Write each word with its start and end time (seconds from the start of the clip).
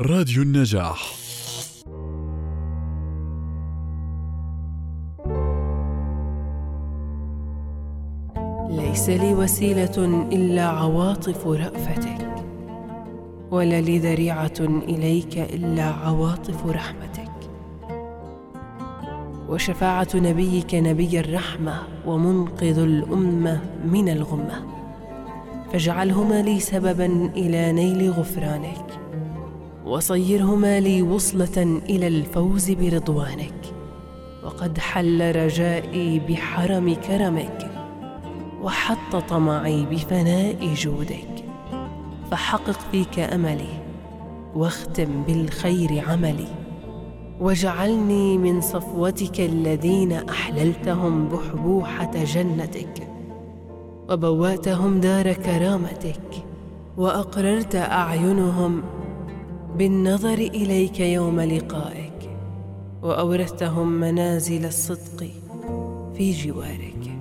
راديو 0.00 0.42
النجاح. 0.42 1.14
ليس 8.70 9.08
لي 9.08 9.34
وسيلة 9.34 10.28
إلا 10.32 10.62
عواطف 10.62 11.46
رافتك 11.46 12.28
ولا 13.50 13.80
لي 13.80 13.98
ذريعة 13.98 14.60
إليك 14.60 15.38
إلا 15.38 15.84
عواطف 15.84 16.66
رحمتك. 16.66 17.30
وشفاعة 19.48 20.08
نبيك 20.14 20.74
نبي 20.74 21.20
الرحمة 21.20 21.82
ومنقذ 22.06 22.78
الأمة 22.78 23.60
من 23.84 24.08
الغمة. 24.08 24.66
فاجعلهما 25.72 26.42
لي 26.42 26.60
سببا 26.60 27.30
إلى 27.36 27.72
نيل 27.72 28.10
غفرانك. 28.10 29.04
وصيرهما 29.86 30.80
لي 30.80 31.02
وصلة 31.02 31.80
إلى 31.90 32.06
الفوز 32.06 32.70
برضوانك. 32.70 33.74
وقد 34.44 34.78
حل 34.78 35.36
رجائي 35.36 36.18
بحرم 36.18 36.94
كرمك 36.94 37.70
وحط 38.62 39.16
طمعي 39.28 39.86
بفناء 39.86 40.74
جودك. 40.74 41.44
فحقق 42.30 42.78
فيك 42.92 43.18
أملي 43.18 43.82
واختم 44.54 45.22
بالخير 45.22 46.04
عملي. 46.08 46.48
واجعلني 47.40 48.38
من 48.38 48.60
صفوتك 48.60 49.40
الذين 49.40 50.12
أحللتهم 50.12 51.28
بحبوحة 51.28 52.24
جنتك. 52.24 53.08
وبوأتهم 54.10 55.00
دار 55.00 55.32
كرامتك 55.32 56.44
وأقررت 56.96 57.76
أعينهم 57.76 58.82
بالنظر 59.78 60.38
إليك 60.38 61.00
يوم 61.00 61.40
لقائك 61.40 62.30
وأورثتهم 63.02 63.88
منازل 64.00 64.64
الصدق 64.64 65.28
في 66.16 66.32
جوارك. 66.32 67.13